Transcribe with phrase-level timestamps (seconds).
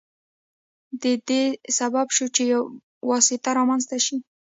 [1.01, 1.43] د دې
[1.77, 2.61] سبب شو چې یو
[3.09, 4.17] واسطه رامنځته شي.